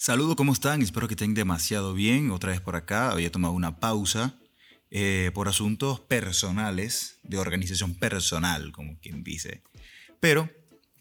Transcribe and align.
Saludos, 0.00 0.36
¿cómo 0.36 0.52
están? 0.52 0.80
Espero 0.80 1.08
que 1.08 1.14
estén 1.14 1.34
demasiado 1.34 1.92
bien. 1.92 2.30
Otra 2.30 2.52
vez 2.52 2.60
por 2.60 2.76
acá, 2.76 3.10
había 3.10 3.32
tomado 3.32 3.52
una 3.52 3.80
pausa 3.80 4.38
eh, 4.92 5.32
por 5.34 5.48
asuntos 5.48 5.98
personales, 5.98 7.18
de 7.24 7.36
organización 7.36 7.96
personal, 7.96 8.70
como 8.70 8.96
quien 9.00 9.24
dice. 9.24 9.64
Pero 10.20 10.48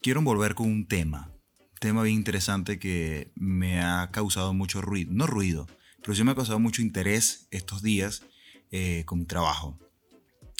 quiero 0.01 0.23
volver 0.23 0.55
con 0.55 0.71
un 0.71 0.87
tema, 0.87 1.31
un 1.59 1.77
tema 1.79 2.01
bien 2.01 2.15
interesante 2.15 2.79
que 2.79 3.31
me 3.35 3.79
ha 3.81 4.09
causado 4.09 4.55
mucho 4.55 4.81
ruido, 4.81 5.11
no 5.13 5.27
ruido, 5.27 5.67
pero 6.01 6.15
sí 6.15 6.23
me 6.23 6.31
ha 6.31 6.35
causado 6.35 6.57
mucho 6.57 6.81
interés 6.81 7.47
estos 7.51 7.83
días 7.83 8.23
eh, 8.71 9.03
con 9.05 9.19
mi 9.19 9.25
trabajo. 9.25 9.77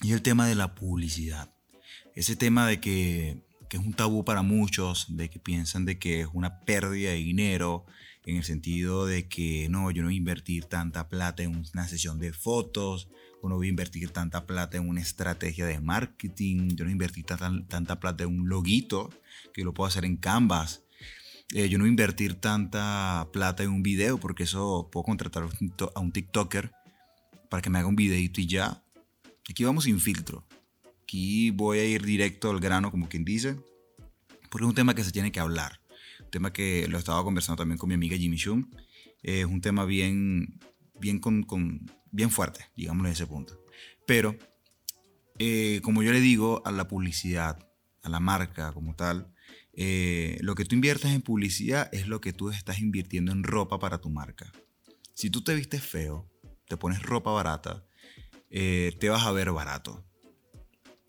Y 0.03 0.11
el 0.11 0.21
tema 0.21 0.45
de 0.45 0.53
la 0.53 0.75
publicidad. 0.75 1.55
Ese 2.13 2.35
tema 2.35 2.67
de 2.67 2.79
que, 2.79 3.46
que 3.69 3.77
es 3.77 3.83
un 3.83 3.93
tabú 3.93 4.23
para 4.23 4.41
muchos, 4.41 5.05
de 5.09 5.29
que 5.29 5.39
piensan 5.39 5.85
de 5.85 5.99
que 5.99 6.21
es 6.21 6.27
una 6.33 6.59
pérdida 6.61 7.11
de 7.11 7.17
dinero, 7.17 7.85
en 8.25 8.37
el 8.37 8.43
sentido 8.43 9.05
de 9.05 9.27
que 9.27 9.69
no, 9.69 9.89
yo 9.91 10.01
no 10.01 10.09
voy 10.09 10.15
a 10.15 10.17
invertir 10.17 10.65
tanta 10.65 11.07
plata 11.07 11.43
en 11.43 11.63
una 11.73 11.87
sesión 11.87 12.19
de 12.19 12.33
fotos, 12.33 13.09
o 13.41 13.49
no 13.49 13.55
voy 13.55 13.67
a 13.67 13.69
invertir 13.69 14.09
tanta 14.09 14.45
plata 14.45 14.77
en 14.77 14.89
una 14.89 15.01
estrategia 15.01 15.65
de 15.65 15.79
marketing, 15.79 16.69
yo 16.75 16.83
no 16.83 16.85
voy 16.85 16.91
a 16.91 16.91
invertir 16.91 17.25
tanta 17.25 17.99
plata 17.99 18.23
en 18.23 18.29
un 18.29 18.49
loguito 18.49 19.09
que 19.53 19.63
lo 19.63 19.73
puedo 19.73 19.87
hacer 19.87 20.05
en 20.05 20.17
Canvas. 20.17 20.83
Eh, 21.53 21.69
yo 21.69 21.77
no 21.77 21.83
voy 21.83 21.89
a 21.89 21.91
invertir 21.91 22.33
tanta 22.35 23.29
plata 23.31 23.63
en 23.63 23.69
un 23.69 23.81
video 23.81 24.17
porque 24.17 24.43
eso 24.43 24.89
puedo 24.91 25.05
contratar 25.05 25.43
a 25.95 25.99
un 25.99 26.11
TikToker 26.11 26.71
para 27.49 27.61
que 27.61 27.69
me 27.69 27.79
haga 27.79 27.87
un 27.87 27.95
videito 27.95 28.41
y 28.41 28.47
ya. 28.47 28.83
Aquí 29.49 29.63
vamos 29.63 29.85
sin 29.85 30.01
filtro. 30.01 30.45
Aquí 31.07 31.51
voy 31.51 31.79
a 31.79 31.85
ir 31.85 32.03
directo 32.03 32.49
al 32.49 32.59
grano, 32.59 32.91
como 32.91 33.07
quien 33.07 33.23
dice, 33.23 33.55
porque 34.49 34.65
es 34.65 34.69
un 34.69 34.75
tema 34.75 34.93
que 34.93 35.05
se 35.05 35.11
tiene 35.11 35.31
que 35.31 35.39
hablar 35.39 35.79
tema 36.29 36.53
que 36.53 36.87
lo 36.87 36.97
estaba 36.97 37.23
conversando 37.23 37.57
también 37.57 37.77
con 37.77 37.89
mi 37.89 37.95
amiga 37.95 38.17
Jimmy 38.17 38.37
Shum. 38.37 38.69
es 39.23 39.45
un 39.45 39.61
tema 39.61 39.85
bien, 39.85 40.59
bien, 40.99 41.19
con, 41.19 41.45
bien 42.11 42.29
fuerte, 42.29 42.65
digámoslo 42.75 43.07
en 43.07 43.13
ese 43.13 43.27
punto. 43.27 43.59
Pero, 44.05 44.37
eh, 45.39 45.81
como 45.83 46.03
yo 46.03 46.11
le 46.11 46.19
digo 46.19 46.61
a 46.65 46.71
la 46.71 46.87
publicidad, 46.87 47.57
a 48.03 48.09
la 48.09 48.19
marca 48.19 48.71
como 48.73 48.95
tal, 48.95 49.33
eh, 49.73 50.37
lo 50.41 50.55
que 50.55 50.65
tú 50.65 50.75
inviertes 50.75 51.11
en 51.11 51.21
publicidad 51.21 51.89
es 51.91 52.07
lo 52.07 52.21
que 52.21 52.33
tú 52.33 52.49
estás 52.49 52.79
invirtiendo 52.79 53.31
en 53.31 53.43
ropa 53.43 53.79
para 53.79 53.99
tu 53.99 54.09
marca. 54.09 54.51
Si 55.13 55.29
tú 55.29 55.43
te 55.43 55.55
vistes 55.55 55.83
feo, 55.83 56.29
te 56.67 56.77
pones 56.77 57.01
ropa 57.01 57.31
barata, 57.31 57.85
eh, 58.49 58.95
te 58.99 59.09
vas 59.09 59.23
a 59.23 59.31
ver 59.31 59.51
barato. 59.51 60.05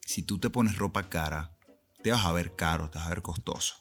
Si 0.09 0.23
tú 0.23 0.39
te 0.39 0.49
pones 0.49 0.79
ropa 0.79 1.11
cara, 1.11 1.55
te 2.03 2.11
vas 2.11 2.25
a 2.25 2.33
ver 2.33 2.57
caro, 2.57 2.89
te 2.89 2.97
vas 2.97 3.09
a 3.09 3.11
ver 3.11 3.21
costoso. 3.21 3.75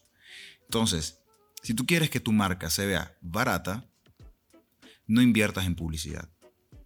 Entonces, 0.63 1.21
si 1.63 1.73
tú 1.73 1.85
quieres 1.85 2.09
que 2.09 2.19
tu 2.19 2.33
marca 2.33 2.69
se 2.69 2.85
vea 2.85 3.17
barata, 3.21 3.89
no 5.05 5.21
inviertas 5.21 5.65
en 5.65 5.75
publicidad. 5.75 6.29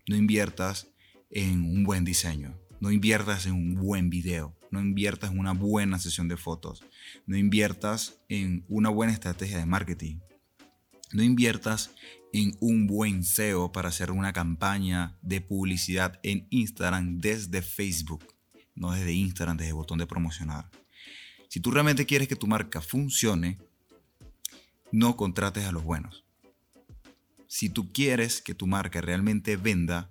No 0.07 0.15
inviertas 0.15 0.89
en 1.31 1.63
un 1.63 1.83
buen 1.83 2.05
diseño. 2.05 2.55
No 2.81 2.91
inviertas 2.91 3.47
en 3.47 3.53
un 3.53 3.73
buen 3.73 4.11
video. 4.11 4.55
No 4.69 4.79
inviertas 4.79 5.31
en 5.31 5.39
una 5.39 5.53
buena 5.53 5.97
sesión 5.97 6.27
de 6.27 6.37
fotos. 6.37 6.83
No 7.25 7.35
inviertas 7.35 8.21
en 8.29 8.63
una 8.69 8.89
buena 8.89 9.11
estrategia 9.11 9.57
de 9.57 9.65
marketing. 9.65 10.19
No 11.13 11.23
inviertas 11.23 11.95
en 12.31 12.55
un 12.59 12.85
buen 12.85 13.23
SEO 13.23 13.71
para 13.71 13.89
hacer 13.89 14.11
una 14.11 14.33
campaña 14.33 15.17
de 15.23 15.41
publicidad 15.41 16.19
en 16.21 16.45
Instagram 16.51 17.17
desde 17.17 17.63
Facebook. 17.63 18.23
No 18.81 18.91
desde 18.91 19.13
Instagram, 19.13 19.57
desde 19.57 19.69
el 19.69 19.75
botón 19.75 19.99
de 19.99 20.07
promocionar. 20.07 20.71
Si 21.49 21.59
tú 21.59 21.69
realmente 21.69 22.07
quieres 22.07 22.27
que 22.27 22.35
tu 22.35 22.47
marca 22.47 22.81
funcione, 22.81 23.59
no 24.91 25.15
contrates 25.15 25.65
a 25.65 25.71
los 25.71 25.83
buenos. 25.83 26.25
Si 27.47 27.69
tú 27.69 27.93
quieres 27.93 28.41
que 28.41 28.55
tu 28.55 28.65
marca 28.65 28.99
realmente 28.99 29.55
venda, 29.55 30.09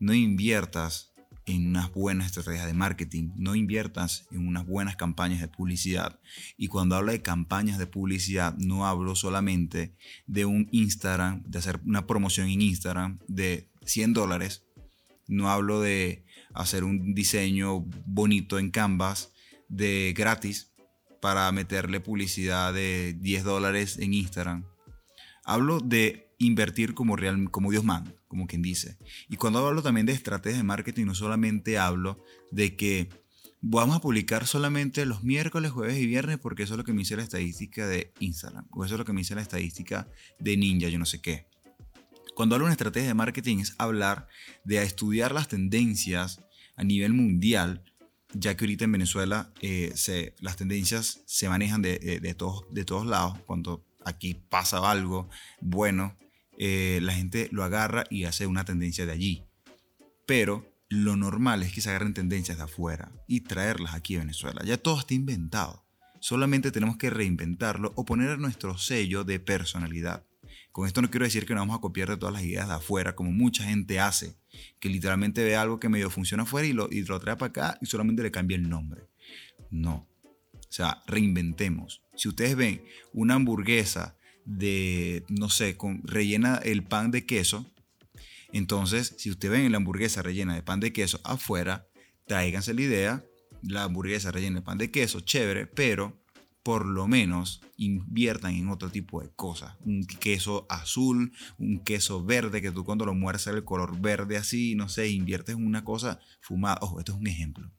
no 0.00 0.14
inviertas 0.14 1.12
en 1.46 1.68
unas 1.68 1.92
buenas 1.92 2.26
estrategias 2.26 2.66
de 2.66 2.72
marketing, 2.72 3.30
no 3.36 3.54
inviertas 3.54 4.26
en 4.32 4.48
unas 4.48 4.66
buenas 4.66 4.96
campañas 4.96 5.40
de 5.40 5.46
publicidad. 5.46 6.18
Y 6.56 6.66
cuando 6.66 6.96
hablo 6.96 7.12
de 7.12 7.22
campañas 7.22 7.78
de 7.78 7.86
publicidad, 7.86 8.56
no 8.58 8.84
hablo 8.84 9.14
solamente 9.14 9.94
de 10.26 10.44
un 10.44 10.68
Instagram, 10.72 11.44
de 11.44 11.58
hacer 11.60 11.80
una 11.86 12.04
promoción 12.08 12.48
en 12.48 12.62
Instagram 12.62 13.20
de 13.28 13.70
100 13.84 14.12
dólares. 14.12 14.64
No 15.28 15.50
hablo 15.50 15.80
de 15.80 16.24
hacer 16.54 16.82
un 16.82 17.14
diseño 17.14 17.84
bonito 18.06 18.58
en 18.58 18.70
Canvas 18.70 19.32
de 19.68 20.14
gratis 20.16 20.72
para 21.20 21.50
meterle 21.52 22.00
publicidad 22.00 22.72
de 22.72 23.16
10 23.20 23.44
dólares 23.44 23.98
en 23.98 24.14
Instagram. 24.14 24.64
Hablo 25.44 25.80
de 25.80 26.34
invertir 26.38 26.94
como, 26.94 27.16
real, 27.16 27.50
como 27.50 27.70
Dios 27.70 27.84
manda, 27.84 28.12
como 28.26 28.46
quien 28.46 28.62
dice. 28.62 28.98
Y 29.28 29.36
cuando 29.36 29.66
hablo 29.66 29.82
también 29.82 30.06
de 30.06 30.12
estrategias 30.12 30.58
de 30.58 30.64
marketing, 30.64 31.06
no 31.06 31.14
solamente 31.14 31.78
hablo 31.78 32.22
de 32.50 32.76
que 32.76 33.08
vamos 33.60 33.96
a 33.96 34.00
publicar 34.00 34.46
solamente 34.46 35.04
los 35.06 35.24
miércoles, 35.24 35.72
jueves 35.72 35.98
y 35.98 36.06
viernes 36.06 36.38
porque 36.38 36.62
eso 36.62 36.74
es 36.74 36.78
lo 36.78 36.84
que 36.84 36.92
me 36.92 37.00
dice 37.00 37.16
la 37.16 37.22
estadística 37.22 37.86
de 37.86 38.12
Instagram, 38.20 38.66
o 38.70 38.84
eso 38.84 38.94
es 38.94 38.98
lo 38.98 39.04
que 39.04 39.12
me 39.12 39.20
dice 39.20 39.34
la 39.34 39.42
estadística 39.42 40.08
de 40.38 40.56
Ninja, 40.56 40.88
yo 40.88 40.98
no 40.98 41.06
sé 41.06 41.20
qué. 41.20 41.46
Cuando 42.38 42.54
hablo 42.54 42.66
de 42.66 42.68
una 42.68 42.74
estrategia 42.74 43.08
de 43.08 43.14
marketing 43.14 43.58
es 43.58 43.74
hablar 43.78 44.28
de 44.62 44.80
estudiar 44.80 45.32
las 45.32 45.48
tendencias 45.48 46.40
a 46.76 46.84
nivel 46.84 47.12
mundial 47.12 47.82
ya 48.32 48.56
que 48.56 48.64
ahorita 48.64 48.84
en 48.84 48.92
Venezuela 48.92 49.52
eh, 49.60 49.90
se, 49.96 50.36
las 50.38 50.54
tendencias 50.54 51.20
se 51.26 51.48
manejan 51.48 51.82
de, 51.82 51.98
eh, 52.00 52.20
de, 52.20 52.34
todos, 52.34 52.62
de 52.70 52.84
todos 52.84 53.06
lados. 53.06 53.40
Cuando 53.44 53.84
aquí 54.04 54.34
pasa 54.34 54.88
algo 54.88 55.28
bueno, 55.60 56.16
eh, 56.58 57.00
la 57.02 57.12
gente 57.12 57.48
lo 57.50 57.64
agarra 57.64 58.04
y 58.08 58.22
hace 58.22 58.46
una 58.46 58.64
tendencia 58.64 59.04
de 59.04 59.10
allí. 59.10 59.42
Pero 60.24 60.64
lo 60.88 61.16
normal 61.16 61.64
es 61.64 61.72
que 61.72 61.80
se 61.80 61.90
agarren 61.90 62.14
tendencias 62.14 62.58
de 62.58 62.62
afuera 62.62 63.10
y 63.26 63.40
traerlas 63.40 63.94
aquí 63.94 64.14
a 64.14 64.20
Venezuela. 64.20 64.62
Ya 64.64 64.76
todo 64.76 65.00
está 65.00 65.12
inventado. 65.12 65.84
Solamente 66.20 66.70
tenemos 66.70 66.98
que 66.98 67.10
reinventarlo 67.10 67.92
o 67.96 68.04
poner 68.04 68.38
nuestro 68.38 68.78
sello 68.78 69.24
de 69.24 69.40
personalidad. 69.40 70.27
Con 70.72 70.86
esto 70.86 71.02
no 71.02 71.10
quiero 71.10 71.24
decir 71.24 71.46
que 71.46 71.54
nos 71.54 71.62
vamos 71.62 71.78
a 71.78 71.80
copiar 71.80 72.08
de 72.08 72.16
todas 72.16 72.32
las 72.32 72.42
ideas 72.42 72.68
de 72.68 72.74
afuera, 72.74 73.14
como 73.14 73.32
mucha 73.32 73.64
gente 73.64 73.98
hace, 74.00 74.36
que 74.78 74.88
literalmente 74.88 75.42
ve 75.42 75.56
algo 75.56 75.80
que 75.80 75.88
medio 75.88 76.10
funciona 76.10 76.44
afuera 76.44 76.66
y 76.66 76.72
lo, 76.72 76.88
y 76.90 77.02
lo 77.02 77.18
trae 77.18 77.36
para 77.36 77.50
acá 77.50 77.78
y 77.80 77.86
solamente 77.86 78.22
le 78.22 78.30
cambia 78.30 78.56
el 78.56 78.68
nombre. 78.68 79.08
No. 79.70 80.06
O 80.22 80.70
sea, 80.72 81.02
reinventemos. 81.06 82.02
Si 82.14 82.28
ustedes 82.28 82.56
ven 82.56 82.82
una 83.12 83.34
hamburguesa 83.34 84.16
de, 84.44 85.24
no 85.28 85.48
sé, 85.48 85.76
rellena 86.04 86.56
el 86.56 86.84
pan 86.84 87.10
de 87.10 87.26
queso, 87.26 87.66
entonces, 88.52 89.14
si 89.18 89.30
ustedes 89.30 89.52
ven 89.52 89.70
la 89.70 89.76
hamburguesa 89.76 90.22
rellena 90.22 90.54
de 90.54 90.62
pan 90.62 90.80
de 90.80 90.92
queso 90.92 91.20
afuera, 91.24 91.86
tráiganse 92.26 92.72
la 92.74 92.82
idea, 92.82 93.24
la 93.62 93.84
hamburguesa 93.84 94.30
rellena 94.30 94.60
de 94.60 94.62
pan 94.62 94.78
de 94.78 94.90
queso, 94.90 95.20
chévere, 95.20 95.66
pero 95.66 96.18
por 96.68 96.84
lo 96.84 97.08
menos 97.08 97.62
inviertan 97.78 98.52
en 98.52 98.68
otro 98.68 98.90
tipo 98.90 99.22
de 99.22 99.30
cosas. 99.30 99.74
Un 99.86 100.04
queso 100.04 100.66
azul, 100.68 101.32
un 101.56 101.78
queso 101.82 102.22
verde, 102.22 102.60
que 102.60 102.70
tú 102.70 102.84
cuando 102.84 103.06
lo 103.06 103.14
mueres 103.14 103.46
el 103.46 103.64
color 103.64 103.98
verde 103.98 104.36
así, 104.36 104.74
no 104.74 104.90
sé, 104.90 105.08
inviertes 105.08 105.56
en 105.56 105.66
una 105.66 105.82
cosa 105.82 106.20
fumada. 106.42 106.76
Ojo, 106.82 106.98
esto 106.98 107.12
es 107.12 107.18
un 107.18 107.26
ejemplo. 107.26 107.70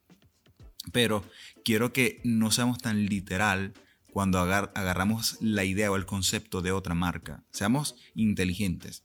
Pero 0.92 1.24
quiero 1.64 1.94
que 1.94 2.20
no 2.24 2.50
seamos 2.50 2.80
tan 2.80 3.06
literal 3.06 3.76
cuando 4.12 4.40
agarramos 4.40 5.38
la 5.40 5.66
idea 5.66 5.92
o 5.92 5.96
el 5.96 6.08
concepto 6.08 6.64
de 6.64 6.72
otra 6.72 6.96
marca. 6.96 7.44
Seamos 7.52 7.96
inteligentes. 8.16 9.04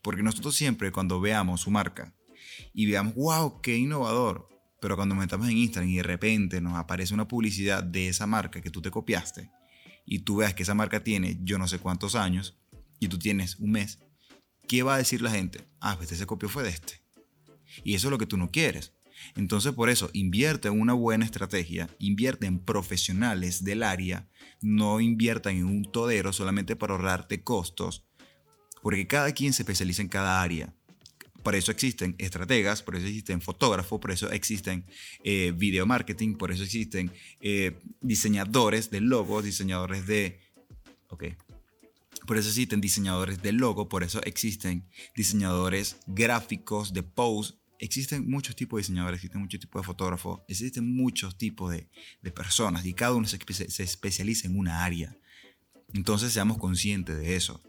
Porque 0.00 0.22
nosotros 0.22 0.54
siempre 0.54 0.92
cuando 0.92 1.20
veamos 1.20 1.60
su 1.60 1.70
marca 1.70 2.14
y 2.72 2.86
veamos, 2.86 3.16
wow, 3.16 3.60
qué 3.60 3.76
innovador, 3.76 4.48
pero 4.80 4.96
cuando 4.96 5.14
metamos 5.14 5.48
en 5.48 5.58
Instagram 5.58 5.90
y 5.90 5.96
de 5.96 6.02
repente 6.02 6.60
nos 6.60 6.74
aparece 6.74 7.14
una 7.14 7.28
publicidad 7.28 7.82
de 7.82 8.08
esa 8.08 8.26
marca 8.26 8.60
que 8.60 8.70
tú 8.70 8.80
te 8.80 8.90
copiaste 8.90 9.50
y 10.06 10.20
tú 10.20 10.36
veas 10.36 10.54
que 10.54 10.62
esa 10.62 10.74
marca 10.74 11.04
tiene 11.04 11.38
yo 11.42 11.58
no 11.58 11.68
sé 11.68 11.78
cuántos 11.78 12.14
años 12.14 12.58
y 12.98 13.08
tú 13.08 13.18
tienes 13.18 13.56
un 13.56 13.72
mes, 13.72 13.98
¿qué 14.66 14.82
va 14.82 14.94
a 14.94 14.98
decir 14.98 15.22
la 15.22 15.30
gente? 15.30 15.66
Ah, 15.80 15.96
pues 15.96 16.12
ese 16.12 16.26
copio 16.26 16.48
fue 16.48 16.62
de 16.62 16.70
este. 16.70 17.02
Y 17.84 17.94
eso 17.94 18.08
es 18.08 18.10
lo 18.10 18.18
que 18.18 18.26
tú 18.26 18.36
no 18.36 18.50
quieres. 18.50 18.92
Entonces 19.36 19.72
por 19.72 19.90
eso 19.90 20.10
invierte 20.12 20.68
en 20.68 20.80
una 20.80 20.92
buena 20.92 21.24
estrategia, 21.24 21.88
invierte 21.98 22.46
en 22.46 22.58
profesionales 22.58 23.64
del 23.64 23.82
área, 23.82 24.28
no 24.60 25.00
invierta 25.00 25.50
en 25.50 25.64
un 25.64 25.84
todero 25.84 26.32
solamente 26.32 26.76
para 26.76 26.94
ahorrarte 26.94 27.42
costos, 27.42 28.06
porque 28.82 29.06
cada 29.06 29.32
quien 29.32 29.52
se 29.52 29.62
especializa 29.62 30.02
en 30.02 30.08
cada 30.08 30.42
área. 30.42 30.74
Por 31.42 31.54
eso 31.54 31.70
existen 31.72 32.14
estrategas, 32.18 32.82
por 32.82 32.96
eso 32.96 33.06
existen 33.06 33.40
fotógrafos, 33.40 33.98
por 34.00 34.10
eso 34.10 34.30
existen 34.30 34.84
eh, 35.24 35.52
video 35.56 35.86
marketing, 35.86 36.34
por 36.34 36.50
eso 36.50 36.62
existen 36.62 37.10
eh, 37.40 37.78
diseñadores 38.00 38.90
de 38.90 39.00
logos, 39.00 39.44
diseñadores 39.44 40.06
de... 40.06 40.40
Ok. 41.08 41.24
Por 42.26 42.36
eso 42.36 42.48
existen 42.48 42.80
diseñadores 42.80 43.42
de 43.42 43.52
logo, 43.52 43.88
por 43.88 44.02
eso 44.02 44.22
existen 44.22 44.84
diseñadores 45.16 45.96
gráficos 46.06 46.92
de 46.92 47.02
post. 47.02 47.58
Existen 47.78 48.28
muchos 48.28 48.54
tipos 48.54 48.76
de 48.76 48.82
diseñadores, 48.82 49.18
existen 49.18 49.40
muchos 49.40 49.58
tipos 49.58 49.80
de 49.80 49.86
fotógrafos, 49.86 50.40
existen 50.46 50.94
muchos 50.94 51.38
tipos 51.38 51.72
de, 51.72 51.88
personas 52.30 52.84
y 52.84 52.92
cada 52.92 53.14
uno 53.14 53.26
se, 53.26 53.38
se 53.38 53.82
especializa 53.82 54.46
en 54.46 54.58
una 54.58 54.84
área. 54.84 55.16
Entonces 55.94 56.34
seamos 56.34 56.58
conscientes 56.58 57.16
de 57.16 57.36
eso. 57.36 57.62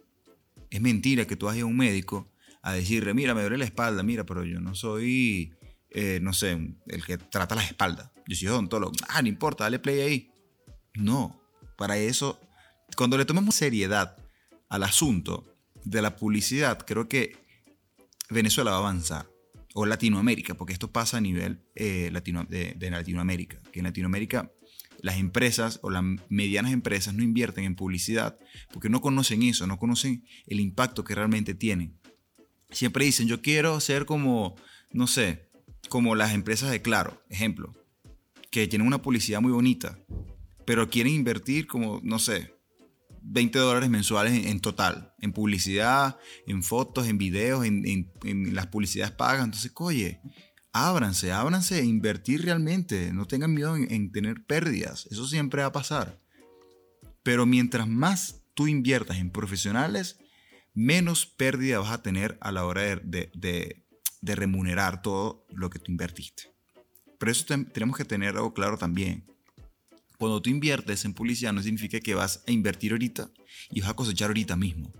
Es 0.69 0.81
mentira 0.81 1.25
que 1.25 1.37
tú 1.37 1.45
vayas 1.45 1.63
a 1.63 1.67
un 1.67 1.77
médico 1.77 2.29
a 2.61 2.73
decirle, 2.73 3.13
mira, 3.13 3.33
me 3.33 3.41
duele 3.41 3.57
la 3.57 3.65
espalda, 3.65 4.03
mira, 4.03 4.25
pero 4.25 4.43
yo 4.43 4.59
no 4.59 4.75
soy, 4.75 5.53
eh, 5.89 6.19
no 6.21 6.33
sé, 6.33 6.75
el 6.87 7.05
que 7.05 7.17
trata 7.17 7.55
la 7.55 7.63
espalda. 7.63 8.13
Yo 8.27 8.35
soy 8.35 8.47
odontólogo. 8.49 8.93
Ah, 9.09 9.21
no 9.21 9.27
importa, 9.27 9.63
dale 9.63 9.79
play 9.79 10.01
ahí. 10.01 10.31
No, 10.95 11.41
para 11.77 11.97
eso, 11.97 12.39
cuando 12.95 13.17
le 13.17 13.25
tomemos 13.25 13.55
seriedad 13.55 14.17
al 14.69 14.83
asunto 14.83 15.45
de 15.83 16.01
la 16.01 16.15
publicidad, 16.15 16.85
creo 16.85 17.07
que 17.07 17.35
Venezuela 18.29 18.71
va 18.71 18.77
a 18.77 18.79
avanzar. 18.81 19.27
O 19.73 19.85
Latinoamérica, 19.85 20.53
porque 20.53 20.73
esto 20.73 20.91
pasa 20.91 21.17
a 21.17 21.21
nivel 21.21 21.63
eh, 21.75 22.09
latino, 22.11 22.43
de, 22.43 22.73
de 22.75 22.91
Latinoamérica. 22.91 23.57
Que 23.71 23.79
en 23.79 23.85
Latinoamérica 23.85 24.51
las 25.01 25.17
empresas 25.17 25.79
o 25.81 25.89
las 25.89 26.03
medianas 26.29 26.73
empresas 26.73 27.13
no 27.13 27.23
invierten 27.23 27.63
en 27.63 27.75
publicidad 27.75 28.37
porque 28.71 28.89
no 28.89 29.01
conocen 29.01 29.43
eso, 29.43 29.65
no 29.67 29.79
conocen 29.79 30.25
el 30.45 30.59
impacto 30.59 31.03
que 31.03 31.15
realmente 31.15 31.55
tienen. 31.55 32.00
Siempre 32.71 33.05
dicen, 33.05 33.27
yo 33.27 33.41
quiero 33.41 33.79
ser 33.79 34.05
como, 34.05 34.55
no 34.91 35.07
sé, 35.07 35.49
como 35.89 36.15
las 36.15 36.33
empresas 36.33 36.71
de 36.71 36.81
Claro, 36.81 37.21
ejemplo, 37.29 37.73
que 38.49 38.67
tienen 38.67 38.87
una 38.87 39.01
publicidad 39.01 39.41
muy 39.41 39.51
bonita, 39.51 39.99
pero 40.65 40.89
quieren 40.89 41.13
invertir 41.13 41.67
como, 41.67 41.99
no 42.03 42.19
sé, 42.19 42.53
20 43.23 43.59
dólares 43.59 43.89
mensuales 43.89 44.45
en, 44.45 44.59
total, 44.59 45.13
en 45.19 45.31
publicidad, 45.31 46.17
en 46.47 46.63
fotos, 46.63 47.07
en 47.07 47.17
videos, 47.17 47.65
en, 47.65 48.09
las 48.53 48.67
publicidades 48.67 49.13
pagas. 49.13 49.45
Entonces, 49.45 49.71
oye, 49.75 50.21
ábranse, 50.73 51.31
ábranse 51.31 51.75
a 51.75 51.83
invertir 51.83 52.43
realmente, 52.43 53.11
no 53.13 53.25
tengan 53.25 53.53
miedo 53.53 53.75
en, 53.75 54.11
tener 54.11 54.45
pérdidas, 54.45 55.07
eso 55.11 55.27
siempre 55.27 55.61
va 55.61 55.67
a 55.67 55.73
pasar. 55.73 56.21
Pero 57.23 57.45
mientras 57.45 57.87
más 57.87 58.43
tú 58.53 58.67
inviertas 58.67 59.17
en 59.17 59.31
profesionales, 59.31 60.17
menos 60.73 61.25
pérdida 61.25 61.79
vas 61.79 61.91
a 61.91 62.01
tener 62.01 62.37
a 62.41 62.51
la 62.51 62.65
hora 62.65 62.81
de, 62.81 63.83
de 64.21 64.35
remunerar 64.35 65.01
todo 65.01 65.45
lo 65.49 65.69
que 65.69 65.79
tú 65.79 65.91
invertiste. 65.91 66.51
Pero 67.17 67.31
eso 67.31 67.45
tenemos 67.71 67.97
que 67.97 68.05
tener 68.05 68.35
algo 68.35 68.53
claro 68.53 68.77
también. 68.77 69.25
Cuando 70.17 70.41
tú 70.41 70.49
inviertes 70.49 71.05
en 71.05 71.13
publicidad 71.13 71.53
no 71.53 71.63
significa 71.63 71.99
que 71.99 72.15
vas 72.15 72.43
a 72.47 72.51
invertir 72.51 72.91
ahorita 72.91 73.29
y 73.71 73.81
vas 73.81 73.89
a 73.89 73.95
cosechar 73.95 74.29
ahorita 74.29 74.55
mismo. 74.55 74.93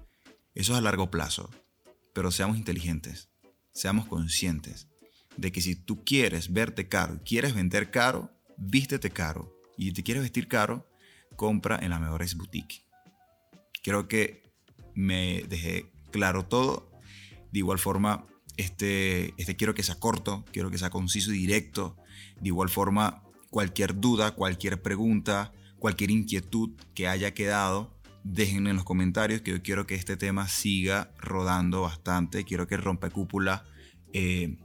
Eso 0.54 0.74
es 0.74 0.80
a 0.80 0.82
largo 0.82 1.10
plazo. 1.10 1.50
Pero 2.14 2.32
seamos 2.32 2.58
inteligentes, 2.58 3.30
seamos 3.74 4.06
conscientes 4.08 4.88
de 5.38 5.52
que 5.52 5.62
si 5.62 5.76
tú 5.76 6.04
quieres 6.04 6.52
verte 6.52 6.88
caro, 6.88 7.20
quieres 7.24 7.54
vender 7.56 7.90
caro, 7.90 8.32
vístete 8.58 9.12
caro. 9.12 9.56
Y 9.78 9.86
si 9.86 9.94
te 9.94 10.04
quieres 10.04 10.24
vestir 10.24 10.48
caro, 10.48 10.88
compra 11.36 11.80
en 11.82 11.92
las 11.92 12.02
mejores 12.02 12.36
boutiques. 12.36 12.82
Creo 13.82 14.08
que 14.08 14.51
me 14.96 15.44
dejé 15.50 15.92
claro 16.12 16.46
todo. 16.46 16.92
De 17.52 17.60
igual 17.60 17.80
forma, 17.80 18.26
este, 18.58 19.34
este 19.38 19.56
quiero 19.56 19.74
que 19.74 19.84
sea 19.84 20.00
corto, 20.00 20.46
quiero 20.52 20.70
que 20.72 20.78
sea 20.78 20.90
conciso 20.90 21.32
y 21.32 21.38
directo. 21.38 21.98
De 22.40 22.48
igual 22.48 22.70
forma, 22.70 23.24
cualquier 23.50 24.00
duda, 24.00 24.32
cualquier 24.32 24.82
pregunta, 24.82 25.54
cualquier 25.80 26.12
inquietud 26.12 26.72
que 26.94 27.08
haya 27.08 27.34
quedado, 27.34 27.94
déjenme 28.24 28.70
en 28.70 28.76
los 28.76 28.86
comentarios 28.86 29.42
que 29.42 29.52
yo 29.52 29.62
quiero 29.62 29.88
que 29.88 29.96
este 29.96 30.18
tema 30.18 30.48
siga 30.48 31.12
rodando 31.18 31.82
bastante. 31.82 32.44
Quiero 32.44 32.68
que 32.68 32.78
Rompecúpula 32.78 33.66
eh, 34.14 34.58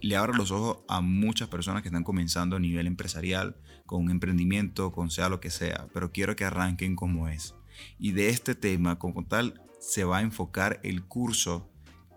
le 0.00 0.16
abra 0.16 0.36
los 0.36 0.50
ojos 0.50 0.78
a 0.88 1.00
muchas 1.00 1.48
personas 1.48 1.82
que 1.82 1.88
están 1.88 2.04
comenzando 2.04 2.56
a 2.56 2.60
nivel 2.60 2.86
empresarial, 2.86 3.56
con 3.86 4.04
un 4.04 4.10
emprendimiento, 4.10 4.92
con 4.92 5.10
sea 5.10 5.28
lo 5.28 5.40
que 5.40 5.50
sea, 5.50 5.88
pero 5.94 6.12
quiero 6.12 6.36
que 6.36 6.44
arranquen 6.44 6.94
como 6.94 7.28
es. 7.28 7.54
Y 7.98 8.12
de 8.12 8.28
este 8.28 8.54
tema, 8.54 8.98
como 8.98 9.24
tal, 9.24 9.60
se 9.78 10.04
va 10.04 10.18
a 10.18 10.22
enfocar 10.22 10.80
el 10.82 11.04
curso 11.04 11.70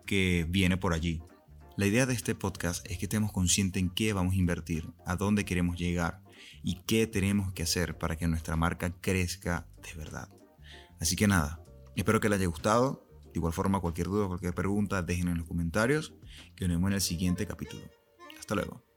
que 0.05 0.45
viene 0.49 0.77
por 0.77 0.93
allí. 0.93 1.21
La 1.77 1.87
idea 1.87 2.05
de 2.05 2.13
este 2.13 2.35
podcast 2.35 2.85
es 2.89 2.97
que 2.97 3.05
estemos 3.05 3.31
conscientes 3.31 3.81
en 3.81 3.89
qué 3.89 4.13
vamos 4.13 4.33
a 4.33 4.37
invertir, 4.37 4.89
a 5.05 5.15
dónde 5.15 5.45
queremos 5.45 5.77
llegar 5.77 6.21
y 6.63 6.81
qué 6.85 7.07
tenemos 7.07 7.53
que 7.53 7.63
hacer 7.63 7.97
para 7.97 8.17
que 8.17 8.27
nuestra 8.27 8.55
marca 8.55 8.93
crezca 9.01 9.67
de 9.81 9.97
verdad. 9.97 10.29
Así 10.99 11.15
que 11.15 11.27
nada, 11.27 11.63
espero 11.95 12.19
que 12.19 12.29
les 12.29 12.39
haya 12.39 12.47
gustado. 12.47 13.07
De 13.25 13.39
igual 13.39 13.53
forma, 13.53 13.79
cualquier 13.79 14.07
duda, 14.07 14.27
cualquier 14.27 14.53
pregunta, 14.53 15.01
déjenla 15.01 15.31
en 15.31 15.37
los 15.37 15.47
comentarios, 15.47 16.13
que 16.55 16.67
nos 16.67 16.75
vemos 16.75 16.89
en 16.89 16.95
el 16.95 17.01
siguiente 17.01 17.47
capítulo. 17.47 17.83
Hasta 18.37 18.55
luego. 18.55 18.90